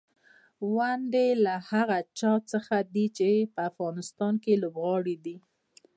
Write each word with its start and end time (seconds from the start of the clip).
ونډې 0.75 1.25
یې 1.29 1.39
له 1.45 1.55
هغه 1.69 1.97
چا 2.19 2.33
څخه 2.51 2.75
دي 2.93 3.05
چې 3.17 3.27
په 3.53 3.61
افغانستان 3.71 4.33
کې 4.43 4.61
لوبغاړي 4.63 5.15
دي. 5.25 5.37